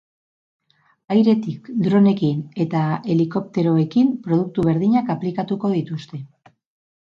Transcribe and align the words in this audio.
Airetik 1.15 1.69
dronekin 1.89 2.41
eta 2.67 2.83
helikopteroekin 3.15 4.11
produktu 4.27 4.69
berdinak 4.73 5.15
aplikatuko 5.19 5.75
dituzte. 5.79 6.25